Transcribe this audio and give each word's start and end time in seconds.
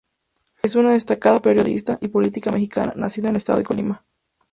Es 0.63 0.73
una 0.73 0.93
destacada 0.93 1.43
periodista 1.43 1.99
y 2.01 2.07
política 2.07 2.51
mexicana, 2.51 2.91
nacida 2.95 3.27
en 3.27 3.33
el 3.35 3.37
Estado 3.37 3.59
de 3.59 3.65
Colima. 3.65 4.03